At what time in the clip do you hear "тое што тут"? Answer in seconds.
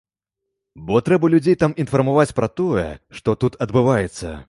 2.63-3.63